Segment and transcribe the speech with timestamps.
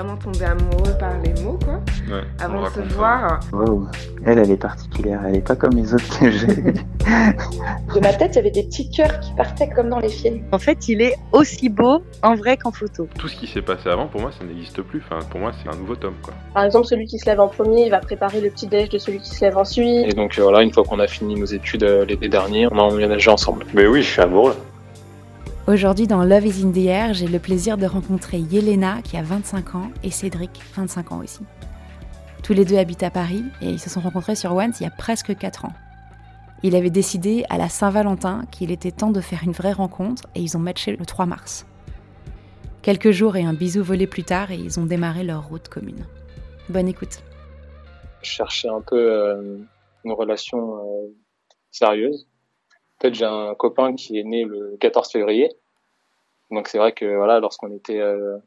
[0.00, 1.80] vraiment tombé amoureux par les mots, quoi.
[2.08, 3.40] Ouais, Avant de se voir.
[3.52, 3.86] Wow.
[4.24, 5.20] Elle, elle est particulière.
[5.26, 6.46] Elle est pas comme les autres que j'ai.
[6.46, 10.42] De ma tête, il y avait des petits cœurs qui partaient comme dans les films.
[10.52, 13.08] En fait, il est aussi beau en vrai qu'en photo.
[13.18, 15.02] Tout ce qui s'est passé avant, pour moi, ça n'existe plus.
[15.04, 16.34] Enfin, pour moi, c'est un nouveau tome, quoi.
[16.54, 18.98] Par exemple, celui qui se lève en premier, il va préparer le petit déj de
[18.98, 20.06] celui qui se lève ensuite.
[20.06, 22.78] Et donc euh, voilà, une fois qu'on a fini nos études euh, l'été dernier, on
[22.78, 23.66] a emménagé ensemble.
[23.74, 24.54] Mais oui, je suis amoureux.
[25.66, 29.22] Aujourd'hui, dans Love is in the air, j'ai le plaisir de rencontrer Yelena, qui a
[29.22, 31.40] 25 ans, et Cédric, 25 ans aussi.
[32.42, 34.86] Tous les deux habitent à Paris et ils se sont rencontrés sur Once il y
[34.86, 35.72] a presque 4 ans.
[36.62, 40.40] Il avait décidé à la Saint-Valentin qu'il était temps de faire une vraie rencontre et
[40.40, 41.66] ils ont matché le 3 mars.
[42.82, 46.06] Quelques jours et un bisou volé plus tard et ils ont démarré leur route commune.
[46.70, 47.22] Bonne écoute.
[48.22, 49.58] Je cherchais un peu euh,
[50.04, 51.08] une relation euh,
[51.70, 52.29] sérieuse.
[53.00, 55.50] Fait, j'ai un copain qui est né le 14 février.
[56.50, 58.38] Donc c'est vrai que voilà, lorsqu'on était euh,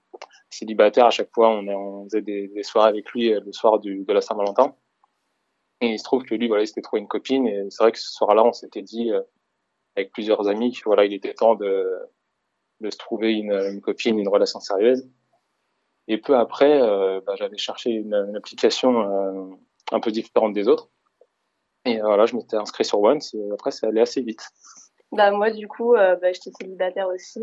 [0.49, 4.21] célibataire, à chaque fois, on, faisait des, soirées avec lui euh, le soir de la
[4.21, 4.75] Saint-Valentin.
[5.81, 7.47] Et il se trouve que lui, voilà, il s'était trouvé une copine.
[7.47, 9.21] Et c'est vrai que ce soir-là, on s'était dit euh,
[9.95, 11.85] avec plusieurs amis que voilà, il était temps de,
[12.79, 15.07] de se trouver une, une copine, une relation sérieuse.
[16.07, 19.55] Et peu après, euh, bah, j'avais cherché une, une application euh,
[19.91, 20.89] un peu différente des autres.
[21.85, 24.47] Et euh, voilà, je m'étais inscrit sur Once et après, ça allait assez vite.
[25.11, 27.41] Bah moi du coup, euh, bah, j'étais célibataire aussi.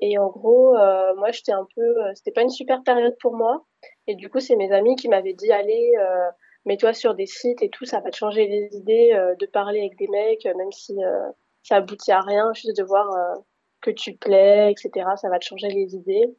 [0.00, 3.36] Et en gros, euh, moi j'étais un peu, euh, c'était pas une super période pour
[3.36, 3.66] moi.
[4.06, 6.30] Et du coup, c'est mes amis qui m'avaient dit allez, euh,
[6.64, 9.80] mets-toi sur des sites et tout, ça va te changer les idées euh, de parler
[9.80, 10.96] avec des mecs, même si
[11.62, 13.06] ça aboutit à rien, juste de voir
[13.82, 15.06] que tu plais, etc.
[15.16, 16.34] Ça va te changer les idées.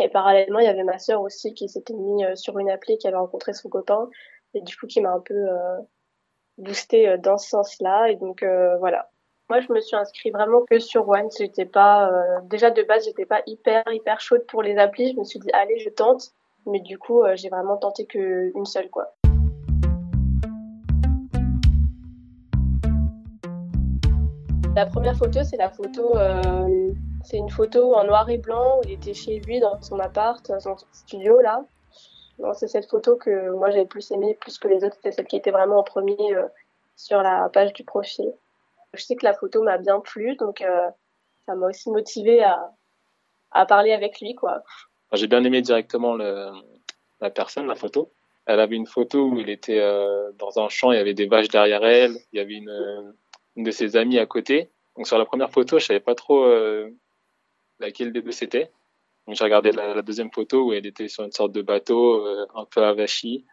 [0.00, 3.08] Et parallèlement, il y avait ma sœur aussi qui s'était mise sur une appli, qui
[3.08, 4.08] avait rencontré son copain
[4.54, 5.34] et du coup qui m'a un peu
[6.58, 8.10] boosté euh, dans ce sens-là.
[8.10, 9.08] Et donc euh, voilà.
[9.50, 11.28] Moi, je me suis inscrite vraiment que sur One.
[11.38, 15.12] J'étais pas euh, déjà de base, j'étais pas hyper hyper chaude pour les applis.
[15.12, 16.32] Je me suis dit allez, je tente.
[16.66, 19.14] Mais du coup, j'ai vraiment tenté que une seule quoi.
[24.76, 26.12] La première photo, c'est la photo,
[27.24, 30.76] c'est une photo en noir et blanc il était chez lui dans son appart, son
[30.92, 31.64] studio là.
[32.54, 34.94] C'est cette photo que moi j'avais plus aimée plus que les autres.
[34.96, 36.46] C'était celle qui était vraiment en premier euh,
[36.96, 38.32] sur la page du profil.
[38.94, 40.88] Je sais que la photo m'a bien plu, donc euh,
[41.46, 42.72] ça m'a aussi motivée à,
[43.50, 44.62] à parler avec lui, quoi.
[45.12, 48.10] J'ai bien aimé directement la personne, la photo.
[48.46, 51.26] Elle avait une photo où il était euh, dans un champ, il y avait des
[51.26, 53.14] vaches derrière elle, il y avait une,
[53.56, 54.70] de ses amies à côté.
[54.96, 56.46] Donc sur la première photo, je savais pas trop
[57.78, 58.70] laquelle des deux c'était.
[59.28, 62.26] Donc j'ai regardé la, la deuxième photo où elle était sur une sorte de bateau,
[62.26, 63.44] euh, un peu avachi.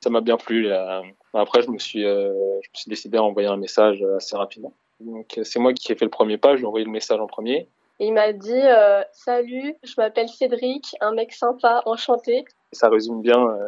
[0.00, 0.64] Ça m'a bien plu.
[0.64, 1.00] Là.
[1.32, 4.74] Après, je me suis, euh, je me suis décidé à envoyer un message assez rapidement.
[5.00, 6.52] Donc euh, c'est moi qui ai fait le premier pas.
[6.52, 7.66] Je lui ai envoyé le message en premier.
[7.98, 12.44] Et il m'a dit euh, Salut, je m'appelle Cédric, un mec sympa, enchanté.
[12.72, 13.58] Et ça résume bien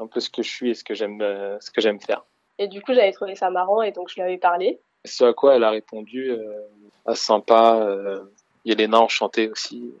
[0.00, 1.20] un peu ce que je suis et ce que j'aime,
[1.60, 2.24] ce que j'aime faire.
[2.58, 4.80] Et du coup, j'avais trouvé ça marrant et donc je lui avais parlé.
[5.04, 6.32] Ce à quoi elle a répondu
[7.06, 7.86] ah, sympa,
[8.64, 9.94] Yelena enchantée aussi,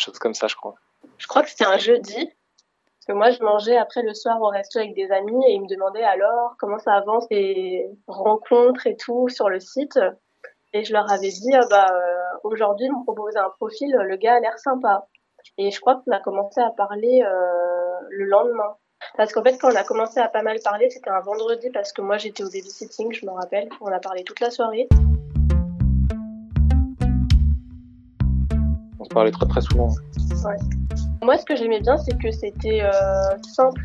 [0.00, 0.74] chose comme ça, je crois.
[1.18, 2.26] Je crois que c'était un jeudi.
[2.26, 5.60] Parce que moi, je mangeais après le soir au resto avec des amis et ils
[5.60, 9.98] me demandaient alors comment ça avance les rencontres et tout sur le site.
[10.72, 14.16] Et je leur avais dit, ah bah, euh, aujourd'hui, ils m'ont proposé un profil, le
[14.16, 15.08] gars a l'air sympa.
[15.58, 18.76] Et je crois qu'on a commencé à parler euh, le lendemain.
[19.16, 21.92] Parce qu'en fait, quand on a commencé à pas mal parler, c'était un vendredi parce
[21.92, 23.68] que moi, j'étais au babysitting, je me rappelle.
[23.80, 24.88] On a parlé toute la soirée.
[29.12, 29.88] Parlait très très souvent.
[31.22, 33.80] Moi, ce que j'aimais bien, c'est que c'était euh, simple.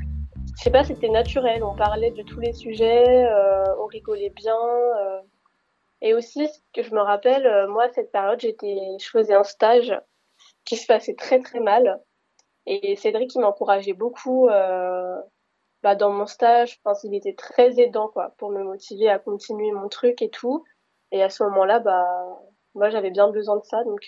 [0.58, 1.64] Je sais pas, c'était naturel.
[1.64, 4.56] On parlait de tous les sujets, euh, on rigolait bien.
[4.56, 5.20] euh.
[6.02, 10.00] Et aussi, ce que je me rappelle, moi, cette période, j'étais, je faisais un stage
[10.64, 12.02] qui se passait très très mal.
[12.68, 16.80] Et Cédric, il m'encourageait beaucoup bah, dans mon stage.
[16.84, 20.64] Enfin, il était très aidant, quoi, pour me motiver à continuer mon truc et tout.
[21.12, 22.06] Et à ce moment-là, bah,
[22.76, 24.08] moi, j'avais bien besoin de ça, donc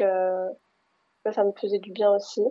[1.23, 2.41] ça, ça me faisait du bien aussi.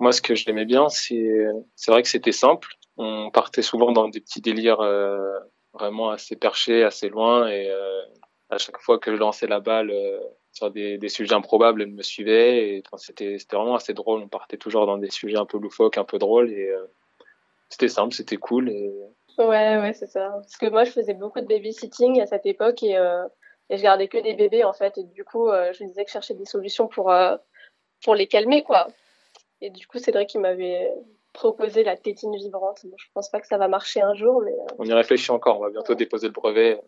[0.00, 2.68] Moi, ce que j'aimais bien, c'est c'est vrai que c'était simple.
[2.96, 5.38] On partait souvent dans des petits délires euh,
[5.72, 8.02] vraiment assez perchés, assez loin, et euh,
[8.50, 10.20] à chaque fois que je lançais la balle euh,
[10.52, 12.68] sur des, des sujets improbables, elle me suivait.
[12.68, 14.22] Et enfin, c'était c'était vraiment assez drôle.
[14.22, 16.72] On partait toujours dans des sujets un peu loufoques, un peu drôles, et
[17.68, 18.70] c'était simple, c'était cool.
[18.70, 18.92] Et
[19.36, 20.30] Ouais, ouais, c'est ça.
[20.30, 22.92] Parce que moi, je faisais beaucoup de babysitting à cette époque et,
[23.70, 24.96] et je gardais que des bébés, en fait.
[24.96, 27.12] Et du coup, je me disais que je cherchais des solutions pour,
[28.04, 28.86] pour les calmer, quoi.
[29.60, 30.92] Et du coup, Cédric, il m'avait
[31.32, 32.80] proposé la tétine vibrante.
[32.84, 35.30] Bon, je pense pas que ça va marcher un jour, mais euh, on y réfléchit
[35.32, 35.58] encore.
[35.58, 36.80] On va bientôt déposer le brevet.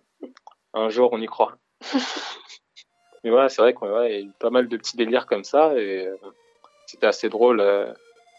[0.75, 1.57] Un jour, on y croit.
[3.25, 5.43] Mais voilà, c'est vrai qu'il ouais, y a eu pas mal de petits délires comme
[5.43, 6.17] ça et euh,
[6.87, 7.61] c'était assez drôle.
[7.61, 7.93] euh.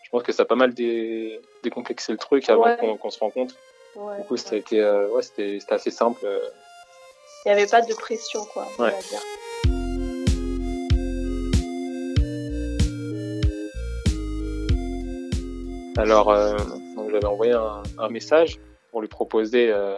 [0.03, 2.77] je pense que ça a pas mal dé- décomplexé le truc avant Ouais.
[2.77, 3.53] qu'on qu'on se rencontre.
[3.95, 6.21] Du coup, euh, c'était c'était assez simple.
[6.25, 6.39] euh.
[7.45, 9.21] Il n'y avait pas de pression, quoi, on va dire.
[15.97, 16.55] Alors, euh,
[16.95, 18.59] donc j'avais envoyé un, un message
[18.91, 19.95] pour lui proposer euh,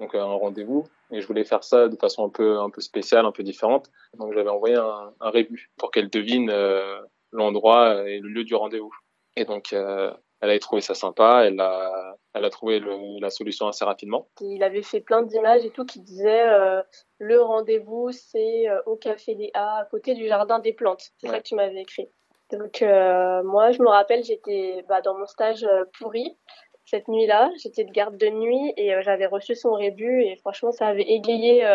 [0.00, 3.26] donc un rendez-vous et je voulais faire ça de façon un peu un peu spéciale,
[3.26, 3.90] un peu différente.
[4.18, 7.00] Donc j'avais envoyé un, un rébut pour qu'elle devine euh,
[7.32, 8.94] l'endroit et le lieu du rendez-vous.
[9.36, 13.30] Et donc euh, elle avait trouvé ça sympa, elle a elle a trouvé le- la
[13.30, 14.28] solution assez rapidement.
[14.40, 16.82] Il avait fait plein d'images et tout qui disaient euh,
[17.18, 21.10] le rendez-vous, c'est au Café des A, à côté du Jardin des Plantes.
[21.18, 21.38] C'est ça Ouais.
[21.42, 22.08] que tu m'avais écrit.
[22.52, 26.36] Donc euh, moi, je me rappelle, j'étais bah, dans mon stage euh, pourri
[26.84, 27.50] cette nuit-là.
[27.62, 31.02] J'étais de garde de nuit et euh, j'avais reçu son rébut et franchement, ça avait
[31.08, 31.66] égayé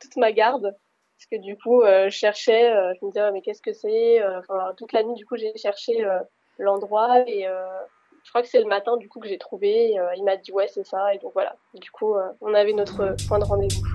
[0.00, 0.74] toute ma garde.
[1.16, 4.74] Parce que du coup, je cherchais, je me disais, Oh, mais qu'est-ce que c'est Enfin,
[4.76, 6.04] Toute la nuit, du coup, j'ai cherché
[6.58, 7.46] l'endroit et
[8.24, 9.92] je crois que c'est le matin, du coup, que j'ai trouvé.
[9.92, 11.14] Et, il m'a dit, ouais, c'est ça.
[11.14, 11.54] Et donc voilà.
[11.74, 13.86] Du coup, on avait notre point de rendez-vous.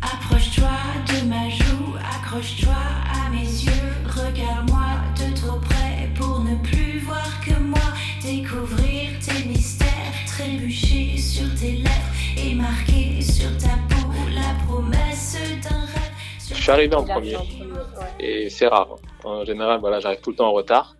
[0.00, 0.68] Approche-toi
[1.08, 3.83] de ma joue, accroche-toi à mes yeux,
[4.34, 7.78] regarde-moi de trop près pour ne plus voir que moi,
[8.20, 15.86] découvrir tes mystères, trébucher sur tes lèvres et marquer sur ta peau la promesse d'un
[15.86, 16.12] rêve.
[16.48, 17.44] Je suis arrivé en premier ouais.
[18.18, 18.96] et c'est rare.
[19.22, 20.96] En général, voilà, j'arrive tout le temps en retard.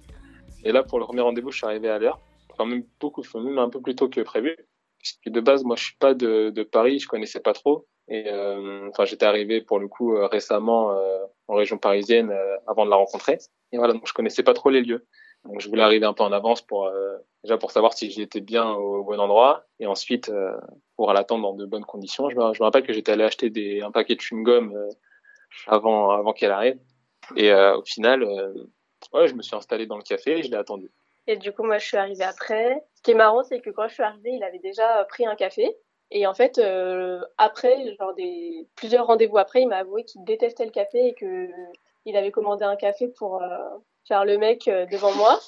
[0.62, 2.20] Et là, pour le premier rendez-vous, je suis arrivé à l'heure.
[2.52, 4.56] Enfin, même beaucoup, même un peu plus tôt que prévu.
[4.98, 7.86] Puisque de base, moi, je suis pas de, de Paris, je connaissais pas trop.
[8.08, 12.56] Et euh, enfin, j'étais arrivé pour le coup euh, récemment euh, en région parisienne euh,
[12.66, 13.38] avant de la rencontrer.
[13.72, 15.06] Et voilà, donc je connaissais pas trop les lieux.
[15.44, 18.40] Donc je voulais arriver un peu en avance pour euh, déjà pour savoir si j'étais
[18.40, 20.56] bien au bon endroit et ensuite euh,
[20.96, 22.30] pour l'attendre dans de bonnes conditions.
[22.30, 24.72] Je me, rappelle que j'étais allé acheter des, un paquet de chewing-gum
[25.66, 26.78] avant avant qu'elle arrive.
[27.36, 28.24] Et au final,
[29.12, 30.90] ouais, je me suis installé dans le café et je l'ai attendu.
[31.26, 32.84] Et du coup, moi, je suis arrivée après.
[32.94, 35.34] Ce qui est marrant, c'est que quand je suis arrivée, il avait déjà pris un
[35.36, 35.74] café.
[36.10, 40.64] Et en fait, euh, après, genre des plusieurs rendez-vous après, il m'a avoué qu'il détestait
[40.64, 41.48] le café et que
[42.04, 43.48] il avait commandé un café pour euh,
[44.06, 45.40] faire le mec euh, devant moi.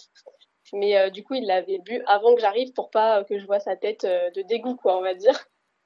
[0.72, 3.46] Mais euh, du coup, il l'avait bu avant que j'arrive pour pas euh, que je
[3.46, 5.38] vois sa tête euh, de dégoût, quoi, on va dire.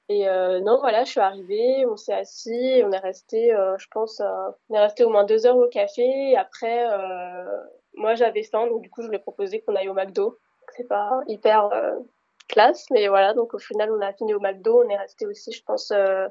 [0.09, 3.87] Et euh, non, voilà, je suis arrivée, on s'est assis, on est resté, euh, je
[3.93, 6.03] pense, euh, on est resté au moins deux heures au café.
[6.31, 7.61] Et après, euh,
[7.95, 10.39] moi, j'avais faim, donc du coup, je lui ai proposé qu'on aille au McDo.
[10.77, 11.99] C'est pas hyper euh,
[12.51, 13.35] classe, mais voilà.
[13.35, 14.83] Donc au final, on a fini au McDo.
[14.85, 16.29] On est resté aussi, je pense, euh,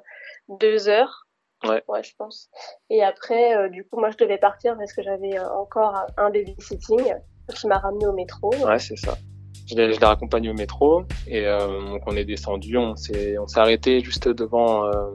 [0.48, 1.28] deux heures.
[1.66, 1.84] Ouais.
[1.88, 2.50] Ouais, je pense.
[2.90, 6.30] Et après, euh, du coup, moi, je devais partir parce que j'avais euh, encore un
[6.30, 7.14] babysitting
[7.56, 8.54] qui m'a ramené au métro.
[8.66, 9.18] Ouais, c'est ça.
[9.68, 13.38] Je l'ai, je l'ai raccompagné au métro et euh, donc on est descendu, on s'est,
[13.38, 15.12] on s'est arrêté juste devant, euh,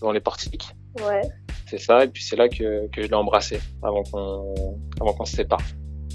[0.00, 0.74] devant les portiques.
[1.00, 1.22] Ouais.
[1.68, 4.52] C'est ça, et puis c'est là que, que je l'ai embrassé avant qu'on,
[5.00, 5.60] avant qu'on se sépare.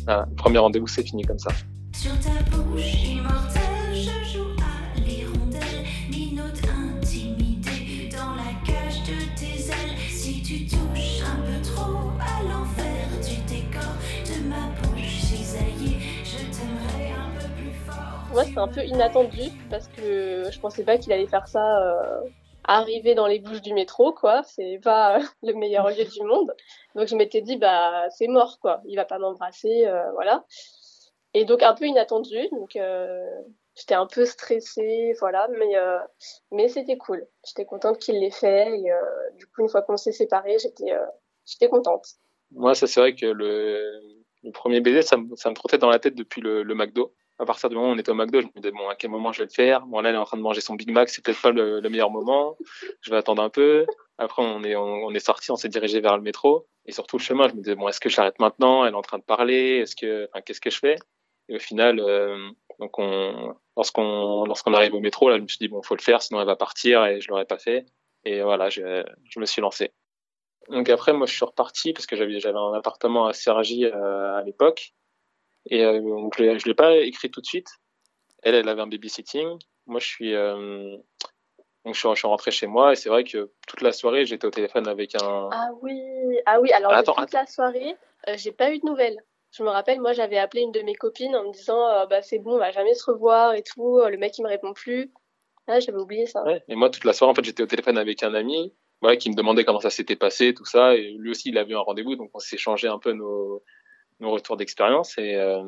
[0.04, 1.52] Voilà, le premier rendez-vous, c'est fini comme ça.
[1.94, 3.69] Sur ta bouche immortelle,
[9.36, 9.96] tes ailes.
[11.22, 11.62] Un peu
[16.24, 17.10] je t'aimerais
[18.46, 22.22] c'est un peu inattendu parce que je pensais pas qu'il allait faire ça euh,
[22.64, 24.44] arriver dans les bouches du métro, quoi.
[24.44, 26.54] C'est pas euh, le meilleur lieu du monde.
[26.96, 28.82] Donc je m'étais dit, bah c'est mort, quoi.
[28.86, 30.46] Il va pas m'embrasser, euh, voilà.
[31.34, 32.38] Et donc un peu inattendu.
[32.52, 32.78] Donc
[33.80, 35.48] j'étais un peu stressée, voilà.
[35.58, 36.00] Mais euh,
[36.52, 37.26] mais c'était cool.
[37.48, 38.80] J'étais contente qu'il l'ait fait.
[38.80, 39.00] Et euh,
[39.38, 42.06] du coup, une fois qu'on s'est séparés, j'étais euh, contente.
[42.52, 44.02] Moi, ça, c'est vrai que le,
[44.54, 47.14] premier baiser, ça, me- ça me trottait dans la tête depuis le, le McDo.
[47.38, 49.12] À partir du moment où on était au McDo, je me disais, bon, à quel
[49.12, 49.86] moment je vais le faire?
[49.86, 51.80] Bon, là, elle est en train de manger son Big Mac, c'est peut-être pas le,
[51.80, 52.58] le meilleur moment.
[53.02, 53.86] Je vais attendre un peu.
[54.18, 56.68] Après, on est, on, on est sorti, on s'est dirigé vers le métro.
[56.86, 58.84] Et surtout, le chemin, je me disais, bon, est-ce que j'arrête maintenant?
[58.84, 59.78] Elle est en train de parler.
[59.84, 60.96] Est-ce que, enfin, qu'est-ce que je fais?
[61.48, 62.00] Et au final,
[62.80, 66.02] donc on, lorsqu'on, lorsqu'on arrive au métro, là, je me suis dit, bon, faut le
[66.02, 67.86] faire, sinon elle va partir et je l'aurais pas fait.
[68.26, 69.92] Et voilà, je, je me suis lancé.
[70.70, 74.38] Donc après, moi, je suis reparti parce que j'avais, j'avais un appartement à Cergy euh,
[74.38, 74.94] à l'époque.
[75.70, 77.70] Et euh, donc, je je l'ai pas écrit tout de suite.
[78.44, 79.58] Elle, elle avait un babysitting.
[79.86, 80.98] Moi, je suis, euh,
[81.86, 84.26] donc je suis, je suis rentré chez moi et c'est vrai que toute la soirée,
[84.26, 85.50] j'étais au téléphone avec un.
[85.52, 86.02] Ah oui,
[86.46, 86.72] ah oui.
[86.72, 87.96] Alors Attends, toute la soirée,
[88.28, 89.18] euh, j'ai pas eu de nouvelles.
[89.52, 92.22] Je me rappelle, moi, j'avais appelé une de mes copines en me disant, euh, bah
[92.22, 94.00] c'est bon, on va jamais se revoir et tout.
[94.00, 95.12] Le mec, il me répond plus.
[95.68, 96.44] Ah, j'avais oublié ça.
[96.68, 98.74] Et moi, toute la soirée, en fait, j'étais au téléphone avec un ami,
[99.20, 100.96] qui me demandait comment ça s'était passé, tout ça.
[100.96, 103.64] Et lui aussi, il avait un rendez-vous, donc on s'est changé un peu nos,
[104.22, 105.18] retours d'expérience.
[105.18, 105.64] Et, euh,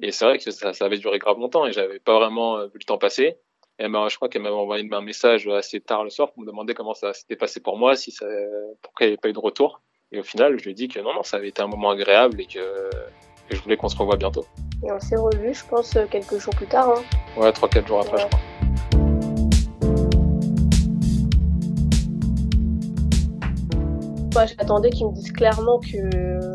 [0.00, 2.78] et c'est vrai que ça, avait duré grave longtemps et j'avais pas vraiment euh, vu
[2.78, 3.38] le temps passer.
[3.78, 6.46] Et ben, je crois qu'elle m'avait envoyé un message assez tard le soir pour me
[6.46, 8.26] demander comment ça s'était passé pour moi, si ça,
[8.82, 9.82] pourquoi il n'y avait pas eu de retour.
[10.12, 11.90] Et au final, je lui ai dit que non, non, ça avait été un moment
[11.90, 12.58] agréable et que,
[13.48, 14.44] que je voulais qu'on se revoie bientôt.
[14.86, 16.88] Et on s'est revus, je pense, quelques jours plus tard.
[16.90, 17.40] Hein.
[17.40, 18.22] Ouais, 3-4 jours après, Ouais.
[18.22, 18.40] je crois.
[24.34, 26.54] Moi, j'attendais qu'ils me disent clairement que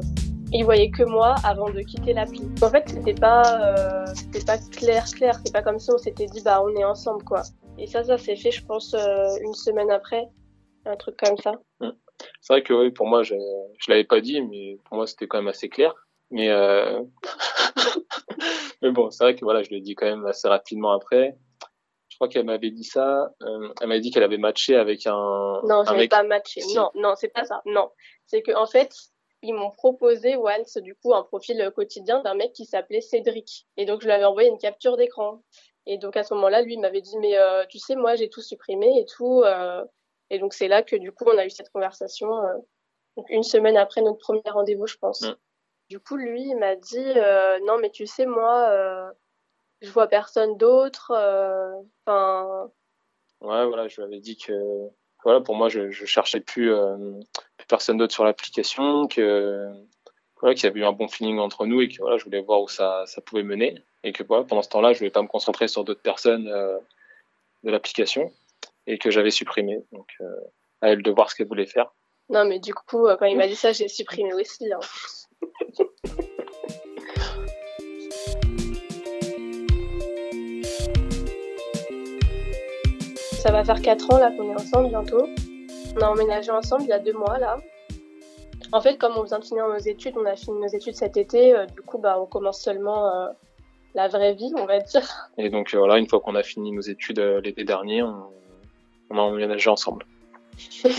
[0.51, 2.41] ils voyaient que moi avant de quitter l'appli.
[2.61, 5.39] En fait, c'était pas, euh, c'était pas clair, clair.
[5.45, 7.43] C'est pas comme si on s'était dit, bah, on est ensemble, quoi.
[7.77, 10.27] Et ça, ça s'est fait, je pense, euh, une semaine après,
[10.85, 11.51] un truc comme ça.
[12.41, 13.35] C'est vrai que oui, pour moi, je,
[13.79, 15.93] je l'avais pas dit, mais pour moi, c'était quand même assez clair.
[16.31, 17.01] Mais, euh...
[18.81, 21.37] mais bon, c'est vrai que voilà, je l'ai dit quand même assez rapidement après.
[22.09, 23.29] Je crois qu'elle m'avait dit ça.
[23.43, 26.11] euh, elle m'avait dit qu'elle avait matché avec un, Non, j'avais mec.
[26.11, 26.61] pas matché.
[26.61, 26.75] Si.
[26.75, 27.61] Non, non, c'est pas ça.
[27.65, 27.91] Non,
[28.25, 28.93] c'est que en fait,
[29.41, 33.67] ils m'ont proposé once du coup un profil quotidien d'un mec qui s'appelait Cédric.
[33.77, 35.41] Et donc je lui avais envoyé une capture d'écran.
[35.85, 38.29] Et donc à ce moment-là, lui il m'avait dit mais euh, tu sais moi j'ai
[38.29, 39.41] tout supprimé et tout.
[39.43, 39.85] euh,
[40.29, 42.43] et donc c'est là que du coup on a eu cette conversation.
[42.43, 42.53] euh,
[43.17, 45.21] donc une semaine après notre premier rendez-vous, je pense.
[45.21, 45.35] Mm.
[45.89, 49.11] Du coup lui il m'a dit euh, non mais tu sais moi euh,
[49.81, 51.11] je vois personne d'autre.
[51.15, 51.71] euh,
[52.05, 52.69] Enfin
[53.41, 54.53] Ouais, voilà, je lui avais dit que
[55.23, 56.71] voilà, pour moi, je, je cherchais plus,
[57.57, 59.65] plus personne d'autre sur l'application, que
[60.41, 62.41] voilà, qu'il y avait eu un bon feeling entre nous et que voilà, je voulais
[62.41, 65.21] voir où ça, ça pouvait mener et que voilà, pendant ce temps-là, je voulais pas
[65.21, 68.31] me concentrer sur d'autres personnes de l'application
[68.89, 69.79] et que j'avais supprimé.
[69.91, 70.25] Donc euh,
[70.81, 71.93] à elle de voir ce qu'elle voulait faire.
[72.29, 74.71] Non, mais du coup, euh, quand il m'a dit ça, j'ai supprimé aussi.
[74.71, 74.79] hein.
[83.39, 85.25] Ça va faire 4 ans là qu'on est ensemble bientôt.
[85.95, 87.57] On a emménagé ensemble il y a deux mois là.
[88.71, 91.17] En fait, comme on vient de finir nos études, on a fini nos études cet
[91.17, 93.27] été, euh, du coup, bah, on commence seulement euh,
[93.95, 95.31] la vraie vie, on va dire.
[95.37, 98.29] Et donc euh, voilà, une fois qu'on a fini nos études euh, l'été dernier, on,
[99.09, 100.05] on a emménagé ensemble.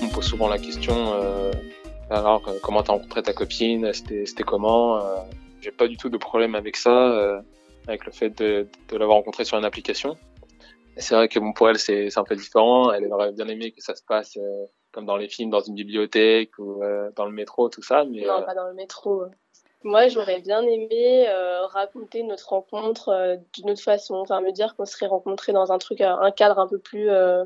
[0.00, 1.50] On me pose souvent la question euh,
[2.10, 5.16] alors euh, comment t'as rencontré ta copine C'était comment Euh,
[5.60, 7.40] J'ai pas du tout de problème avec ça, euh,
[7.88, 10.16] avec le fait de, de l'avoir rencontrée sur une application.
[10.96, 12.92] C'est vrai que bon pour elle c'est c'est un peu différent.
[12.92, 15.74] Elle aurait bien aimé que ça se passe euh, comme dans les films, dans une
[15.74, 18.04] bibliothèque ou euh, dans le métro, tout ça.
[18.04, 19.24] Mais Non, euh, pas dans le métro.
[19.84, 24.14] Moi, j'aurais bien aimé euh, raconter notre rencontre euh, d'une autre façon.
[24.16, 27.10] Enfin, me dire qu'on serait rencontrés dans un truc, euh, un cadre un peu plus,
[27.10, 27.44] euh,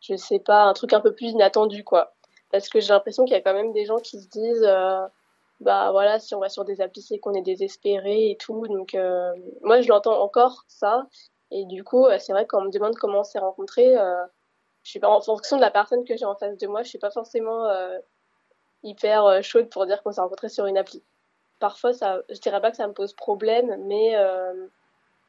[0.00, 2.14] je sais pas, un truc un peu plus inattendu, quoi.
[2.50, 5.06] Parce que j'ai l'impression qu'il y a quand même des gens qui se disent, euh,
[5.60, 8.66] bah voilà, si on va sur des applis, c'est qu'on est désespéré et tout.
[8.68, 11.06] Donc, euh, moi, je l'entends encore, ça.
[11.50, 13.94] Et du coup, c'est vrai, quand on me demande comment on s'est rencontrés,
[14.82, 16.88] je suis pas en fonction de la personne que j'ai en face de moi, je
[16.88, 17.68] suis pas forcément
[18.82, 21.02] hyper chaude pour dire qu'on s'est rencontrés sur une appli.
[21.60, 24.66] Parfois, ça, je dirais pas que ça me pose problème, mais euh,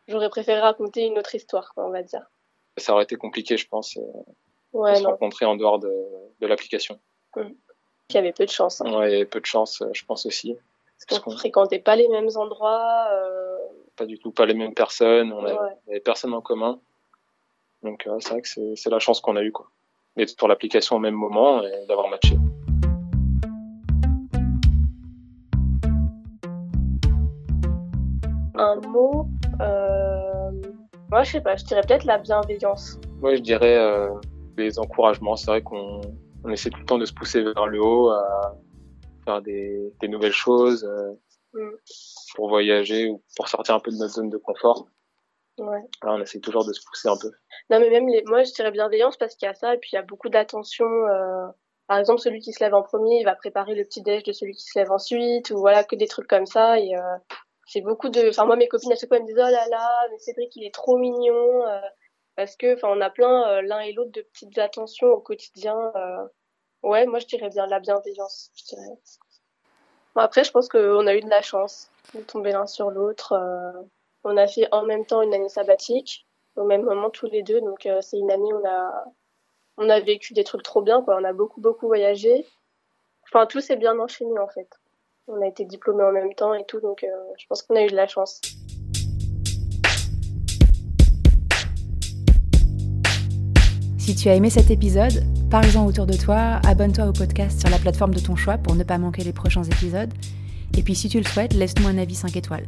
[0.07, 2.25] j'aurais préféré raconter une autre histoire, quoi, on va dire.
[2.77, 5.91] ça aurait été compliqué, je pense, euh, de Ouais, se non, rencontrer en dehors de,
[6.41, 6.99] de l'application.
[7.37, 7.53] il
[8.13, 8.81] y avait peu de chance.
[8.81, 8.93] Hein.
[8.97, 10.57] Ouais, il y avait peu de chance, euh, je pense aussi.
[11.07, 13.07] Parce On qu'on fréquentait pas les mêmes endroits.
[13.11, 13.57] euh,
[13.95, 15.71] pas du tout pas les mêmes personnes, on avait, Ouais.
[15.85, 16.79] il y avait personne en commun.
[17.83, 19.67] Donc c'est vrai que c'est la chance qu'on a eu quoi.
[20.17, 22.35] D'être sur l'application au même moment et d'avoir matché.
[28.57, 29.27] Un mot,
[29.61, 30.51] euh...
[31.09, 32.99] moi, je sais pas, je dirais peut-être la bienveillance.
[33.21, 34.09] Moi je dirais euh,
[34.57, 35.35] les encouragements.
[35.35, 36.01] C'est vrai qu'on
[36.43, 38.55] on essaie tout le temps de se pousser vers le haut, à
[39.25, 41.13] faire des, des nouvelles choses, euh,
[41.57, 41.69] Mm.
[42.35, 44.89] pour voyager ou pour sortir un peu de notre zone de confort.
[45.57, 45.79] Ouais.
[46.03, 47.31] On essaie toujours de se pousser un peu.
[47.69, 48.23] Non, mais même les...
[48.25, 50.27] moi, je dirais bienveillance parce qu'il y a ça, et puis il y a beaucoup
[50.27, 50.85] d'attention.
[50.85, 51.47] euh,
[51.87, 54.33] Par exemple, celui qui se lève en premier, il va préparer le petit déj de
[54.33, 56.77] celui qui se lève ensuite, ou voilà, que des trucs comme ça.
[56.77, 56.93] Et
[57.65, 58.29] c'est beaucoup de.
[58.29, 60.55] Enfin, moi, mes copines à chaque fois elles me disent oh là là, mais Cédric,
[60.55, 61.79] il est trop mignon, euh,
[62.35, 65.91] parce que, enfin, on a plein euh, l'un et l'autre de petites attentions au quotidien.
[65.95, 66.27] euh.
[66.83, 68.51] Ouais, moi, je dirais bien la bienveillance.
[68.55, 68.75] Je
[70.15, 73.33] après, je pense qu'on a eu de la chance de tomber l'un sur l'autre.
[73.33, 73.83] euh.
[74.23, 77.61] On a fait en même temps une année sabbatique au même moment tous les deux.
[77.61, 79.05] Donc c'est une année où on a
[79.77, 81.17] on a vécu des trucs trop bien quoi.
[81.19, 82.45] On a beaucoup beaucoup voyagé.
[83.25, 84.69] Enfin tout s'est bien enchaîné en fait.
[85.27, 87.07] On a été diplômés en même temps et tout donc euh,
[87.39, 88.41] je pense qu'on a eu de la chance.
[93.97, 97.79] Si tu as aimé cet épisode, parle-en autour de toi, abonne-toi au podcast sur la
[97.79, 100.13] plateforme de ton choix pour ne pas manquer les prochains épisodes.
[100.77, 102.67] Et puis si tu le souhaites, laisse-nous un avis 5 étoiles.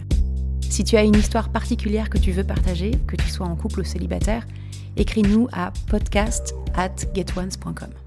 [0.61, 3.81] Si tu as une histoire particulière que tu veux partager, que tu sois en couple
[3.81, 4.47] ou célibataire,
[4.95, 8.06] écris-nous à podcast at getones.com.